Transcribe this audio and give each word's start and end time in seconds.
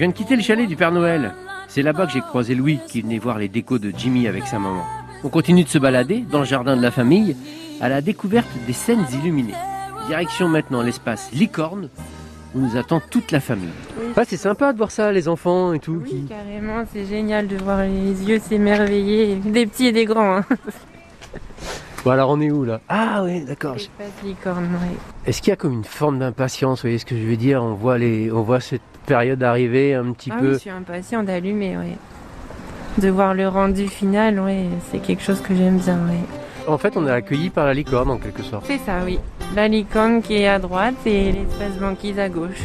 viens 0.00 0.08
de 0.08 0.14
quitter 0.14 0.34
le 0.34 0.40
chalet 0.40 0.66
du 0.66 0.76
Père 0.76 0.92
Noël. 0.92 1.34
C'est 1.68 1.82
là-bas 1.82 2.06
que 2.06 2.12
j'ai 2.12 2.22
croisé 2.22 2.54
Louis 2.54 2.78
qui 2.88 3.02
venait 3.02 3.18
voir 3.18 3.36
les 3.38 3.48
décos 3.48 3.78
de 3.78 3.92
Jimmy 3.94 4.26
avec 4.28 4.46
sa 4.46 4.58
maman. 4.58 4.82
On 5.24 5.28
continue 5.28 5.62
de 5.62 5.68
se 5.68 5.76
balader 5.76 6.24
dans 6.30 6.38
le 6.38 6.46
jardin 6.46 6.74
de 6.74 6.80
la 6.80 6.90
famille 6.90 7.36
à 7.82 7.90
la 7.90 8.00
découverte 8.00 8.48
des 8.66 8.72
scènes 8.72 9.04
illuminées. 9.12 9.52
Direction 10.06 10.48
maintenant 10.48 10.80
l'espace 10.80 11.30
Licorne 11.34 11.90
où 12.54 12.60
nous 12.60 12.78
attend 12.78 13.02
toute 13.10 13.30
la 13.30 13.40
famille. 13.40 13.68
Ah, 14.16 14.22
c'est 14.26 14.38
sympa 14.38 14.72
de 14.72 14.78
voir 14.78 14.90
ça, 14.90 15.12
les 15.12 15.28
enfants 15.28 15.74
et 15.74 15.80
tout. 15.80 16.00
Oui, 16.02 16.24
carrément, 16.26 16.82
c'est 16.90 17.04
génial 17.04 17.46
de 17.46 17.56
voir 17.56 17.82
les 17.82 18.24
yeux 18.26 18.40
s'émerveiller, 18.40 19.34
des 19.36 19.66
petits 19.66 19.88
et 19.88 19.92
des 19.92 20.06
grands. 20.06 20.38
hein. 20.38 20.44
Bon 22.04 22.10
alors 22.12 22.30
on 22.30 22.40
est 22.40 22.50
où 22.50 22.64
là? 22.64 22.80
Ah 22.88 23.20
oui, 23.24 23.44
d'accord. 23.44 23.76
Est-ce 25.26 25.42
qu'il 25.42 25.50
y 25.50 25.52
a 25.52 25.56
comme 25.56 25.74
une 25.74 25.84
forme 25.84 26.18
d'impatience, 26.18 26.78
vous 26.78 26.82
voyez 26.88 26.98
ce 26.98 27.04
que 27.04 27.16
je 27.16 27.22
veux 27.22 27.36
dire? 27.36 27.62
On 27.62 27.74
voit 27.74 27.98
les, 27.98 28.32
on 28.32 28.42
voit 28.42 28.60
cette 28.60 28.80
période 29.06 29.42
arriver 29.42 29.94
un 29.94 30.12
petit 30.12 30.30
Ah 30.32 30.38
peu. 30.40 30.46
oui, 30.48 30.52
je 30.54 30.58
suis 30.58 30.70
impatient 30.70 31.22
d'allumer, 31.22 31.76
oui. 31.76 31.92
De 33.02 33.08
voir 33.10 33.34
le 33.34 33.48
rendu 33.48 33.86
final, 33.88 34.40
oui, 34.40 34.68
c'est 34.90 34.98
quelque 34.98 35.22
chose 35.22 35.40
que 35.42 35.54
j'aime 35.54 35.78
bien, 35.78 35.98
oui. 36.08 36.16
En 36.66 36.78
fait, 36.78 36.96
on 36.96 37.06
est 37.06 37.10
accueilli 37.10 37.50
par 37.50 37.66
la 37.66 37.74
licorne 37.74 38.10
en 38.10 38.16
quelque 38.18 38.42
sorte. 38.42 38.64
C'est 38.66 38.78
ça, 38.78 39.00
oui. 39.04 39.18
La 39.54 39.68
licorne 39.68 40.22
qui 40.22 40.36
est 40.36 40.48
à 40.48 40.58
droite 40.58 40.94
et 41.06 41.32
l'espace 41.32 41.76
banquise 41.78 42.18
à 42.18 42.28
gauche. 42.28 42.62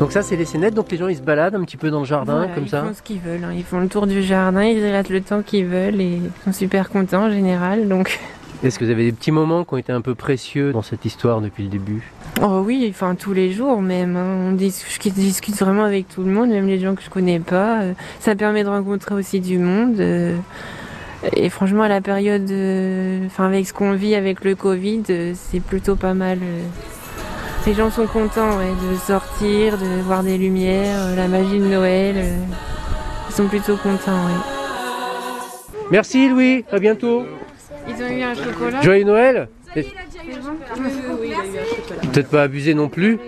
Donc 0.00 0.12
ça, 0.12 0.22
c'est 0.22 0.36
les 0.36 0.46
scénettes. 0.46 0.74
Donc 0.74 0.90
les 0.90 0.96
gens 0.98 1.08
ils 1.08 1.16
se 1.16 1.22
baladent 1.22 1.54
un 1.54 1.62
petit 1.64 1.76
peu 1.76 1.90
dans 1.90 2.00
le 2.00 2.06
jardin 2.06 2.38
Voilà, 2.38 2.54
comme 2.54 2.64
ils 2.64 2.70
ça. 2.70 2.82
font 2.82 2.94
ce 2.94 3.02
qu'ils 3.02 3.20
veulent, 3.20 3.44
hein. 3.44 3.52
ils 3.54 3.62
font 3.64 3.80
le 3.80 3.88
tour 3.88 4.06
du 4.06 4.22
jardin, 4.22 4.64
ils 4.64 4.82
restent 4.84 5.10
le 5.10 5.20
temps 5.20 5.42
qu'ils 5.42 5.66
veulent 5.66 6.00
et 6.00 6.18
ils 6.22 6.30
sont 6.44 6.52
super 6.52 6.88
contents 6.88 7.26
en 7.26 7.30
général, 7.30 7.86
donc... 7.88 8.18
Est-ce 8.62 8.78
que 8.78 8.84
vous 8.84 8.90
avez 8.90 9.04
des 9.04 9.12
petits 9.12 9.30
moments 9.30 9.64
qui 9.64 9.72
ont 9.72 9.78
été 9.78 9.90
un 9.90 10.02
peu 10.02 10.14
précieux 10.14 10.72
dans 10.72 10.82
cette 10.82 11.06
histoire 11.06 11.40
depuis 11.40 11.62
le 11.62 11.70
début? 11.70 12.02
Oh 12.42 12.62
oui, 12.62 12.86
enfin 12.90 13.14
tous 13.14 13.32
les 13.32 13.52
jours 13.52 13.80
même. 13.80 14.16
hein. 14.16 14.48
On 14.48 14.52
dis- 14.52 14.84
je 14.86 15.08
discute 15.08 15.56
vraiment 15.58 15.84
avec 15.84 16.08
tout 16.08 16.22
le 16.22 16.30
monde, 16.30 16.50
même 16.50 16.66
les 16.66 16.78
gens 16.78 16.94
que 16.94 17.00
je 17.02 17.08
connais 17.08 17.40
pas. 17.40 17.80
Euh, 17.80 17.92
Ça 18.18 18.34
permet 18.36 18.62
de 18.62 18.68
rencontrer 18.68 19.14
aussi 19.14 19.40
du 19.40 19.56
monde. 19.58 19.98
euh, 20.00 20.36
Et 21.36 21.48
franchement, 21.48 21.84
à 21.84 21.88
la 21.88 22.02
période, 22.02 22.50
euh, 22.50 23.24
enfin 23.26 23.46
avec 23.46 23.66
ce 23.66 23.72
qu'on 23.72 23.92
vit 23.94 24.14
avec 24.14 24.44
le 24.44 24.54
Covid, 24.54 25.04
c'est 25.34 25.60
plutôt 25.60 25.96
pas 25.96 26.12
mal. 26.12 26.38
Les 27.66 27.74
gens 27.74 27.90
sont 27.90 28.06
contents 28.06 28.56
ouais, 28.58 28.72
de 28.90 28.96
sortir, 29.06 29.78
de 29.78 30.02
voir 30.02 30.22
des 30.24 30.36
lumières, 30.38 30.98
euh, 31.02 31.14
la 31.16 31.28
magie 31.28 31.58
de 31.58 31.66
Noël. 31.66 32.14
euh. 32.16 32.36
Ils 33.28 33.34
sont 33.34 33.46
plutôt 33.46 33.76
contents. 33.76 34.24
ouais. 34.26 35.68
Merci 35.92 36.28
Louis, 36.28 36.64
à 36.72 36.78
bientôt. 36.80 37.22
Ils 37.88 37.94
ont 38.02 38.08
eu 38.08 38.22
un 38.22 38.34
chocolat. 38.34 38.80
Joyeux 38.82 39.04
Noël. 39.04 39.48
Peut-être 42.12 42.28
pas 42.28 42.42
abuser 42.42 42.74
non 42.74 42.88
plus. 42.88 43.18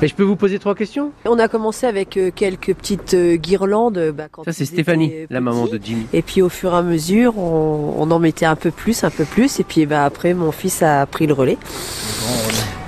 Et 0.00 0.08
je 0.08 0.14
peux 0.14 0.22
vous 0.22 0.36
poser 0.36 0.58
trois 0.58 0.74
questions? 0.74 1.12
On 1.26 1.38
a 1.38 1.48
commencé 1.48 1.86
avec 1.86 2.16
euh, 2.16 2.30
quelques 2.34 2.72
petites 2.74 3.14
guirlandes. 3.14 4.12
bah, 4.14 4.28
quand 4.30 4.44
Ça 4.44 4.52
c'est 4.52 4.64
Stéphanie, 4.64 5.12
la 5.28 5.40
maman 5.42 5.66
de 5.66 5.78
Jimmy. 5.82 6.06
Et 6.14 6.22
puis 6.22 6.40
au 6.40 6.48
fur 6.48 6.72
et 6.72 6.76
à 6.76 6.82
mesure, 6.82 7.36
on, 7.38 7.94
on 7.98 8.10
en 8.10 8.18
mettait 8.18 8.46
un 8.46 8.56
peu 8.56 8.70
plus, 8.70 9.04
un 9.04 9.10
peu 9.10 9.24
plus. 9.24 9.60
Et 9.60 9.64
puis 9.64 9.84
bah, 9.84 10.04
après, 10.06 10.32
mon 10.32 10.52
fils 10.52 10.82
a 10.82 11.04
pris 11.04 11.26
le 11.26 11.34
relais. 11.34 11.58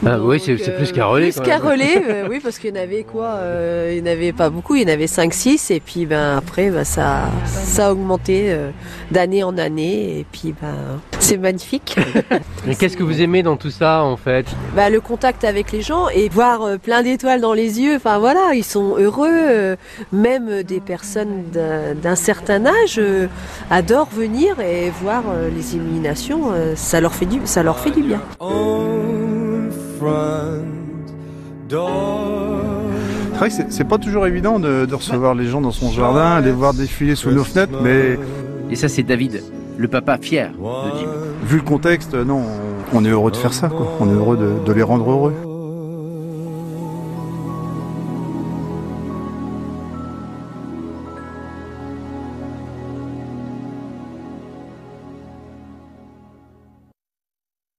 Ah 0.06 0.18
oui, 0.20 0.36
Donc, 0.38 0.44
c'est 0.46 0.58
c'est 0.58 0.70
euh, 0.72 0.76
plus 0.76 0.92
qu'un 0.92 1.06
relais. 1.06 1.32
Plus 1.32 1.40
qu'un 1.40 1.58
relais, 1.58 2.02
euh, 2.08 2.26
oui, 2.30 2.40
parce 2.42 2.58
qu'il 2.58 2.70
y 2.74 2.78
en 2.78 2.82
avait 2.82 3.02
quoi 3.02 3.26
euh, 3.36 3.92
Il 3.96 4.02
n'y 4.02 4.08
en 4.08 4.12
avait 4.12 4.32
pas 4.32 4.48
beaucoup, 4.50 4.74
il 4.76 4.82
y 4.82 4.84
en 4.84 4.92
avait 4.92 5.06
5-6. 5.06 5.72
Et 5.72 5.80
puis 5.80 6.06
ben, 6.06 6.36
après, 6.38 6.70
ben, 6.70 6.84
ça, 6.84 7.22
ça 7.46 7.88
a 7.88 7.92
augmenté 7.92 8.46
euh, 8.52 8.70
d'année 9.10 9.42
en 9.42 9.56
année. 9.58 10.20
Et 10.20 10.26
puis 10.30 10.54
ben, 10.60 11.00
c'est 11.18 11.36
magnifique. 11.36 11.96
Mais 12.66 12.74
qu'est-ce 12.74 12.96
que 12.96 13.02
vous 13.02 13.20
aimez 13.20 13.42
dans 13.42 13.56
tout 13.56 13.70
ça 13.70 14.02
en 14.02 14.16
fait? 14.16 14.46
Bah, 14.76 14.90
le 14.90 15.00
contact 15.00 15.44
avec 15.44 15.72
les 15.72 15.82
gens 15.82 16.08
et 16.08 16.28
voir 16.28 16.62
euh, 16.62 16.76
plein 16.78 17.02
d'étoiles 17.02 17.40
dans 17.40 17.54
les 17.54 17.80
yeux. 17.80 17.96
Enfin 17.96 18.18
voilà, 18.18 18.54
ils 18.54 18.64
sont 18.64 18.96
heureux. 18.98 19.28
euh, 19.30 19.76
même 20.12 20.62
des 20.62 20.80
personnes 20.80 21.44
d'un 21.52 22.14
certain 22.16 22.66
âge 22.66 22.96
euh, 22.98 23.26
adorent 23.70 24.10
venir 24.10 24.60
et 24.60 24.90
voir 25.02 25.24
euh, 25.28 25.48
les 25.54 25.74
illuminations. 25.76 26.52
euh, 26.52 26.74
ça 26.76 27.00
leur 27.00 27.14
fait 27.14 27.26
du, 27.26 27.40
ça 27.44 27.62
leur 27.62 27.78
fait 27.78 27.90
du 27.90 28.02
bien. 28.02 28.20
door. 28.40 28.87
C'est 33.32 33.38
vrai 33.38 33.48
que 33.50 33.54
c'est- 33.70 33.84
pas 33.84 33.98
toujours 33.98 34.26
évident 34.26 34.58
de, 34.58 34.84
de 34.84 34.94
recevoir 34.94 35.34
les 35.34 35.46
gens 35.46 35.60
dans 35.60 35.70
son 35.70 35.90
jardin, 35.92 36.40
les 36.40 36.50
voir 36.50 36.74
défiler 36.74 37.14
sous 37.14 37.30
nos 37.30 37.44
fenêtres, 37.44 37.78
mais 37.82 38.18
Et 38.70 38.76
ça 38.76 38.88
c'est 38.88 39.02
David, 39.02 39.42
le 39.78 39.88
papa 39.88 40.18
fier 40.18 40.50
de 40.50 40.98
Jimmy. 40.98 41.10
vu 41.44 41.56
le 41.56 41.62
contexte, 41.62 42.14
non, 42.14 42.42
on 42.92 42.98
on 42.98 43.04
est 43.04 43.10
heureux 43.10 43.30
de 43.30 43.36
faire 43.36 43.52
ça, 43.52 43.68
quoi. 43.68 43.86
On 44.00 44.08
est 44.08 44.12
heureux 44.14 44.36
de- 44.38 44.64
de 44.66 44.72
les 44.72 44.82
rendre 44.82 45.10
heureux. 45.10 45.34